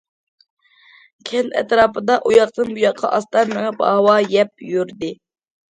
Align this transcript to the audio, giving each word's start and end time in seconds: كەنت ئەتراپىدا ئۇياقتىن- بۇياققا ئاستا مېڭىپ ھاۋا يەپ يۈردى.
كەنت 1.31 1.59
ئەتراپىدا 1.61 2.17
ئۇياقتىن- 2.31 2.73
بۇياققا 2.79 3.13
ئاستا 3.19 3.45
مېڭىپ 3.53 3.89
ھاۋا 3.91 4.21
يەپ 4.37 4.71
يۈردى. 4.75 5.17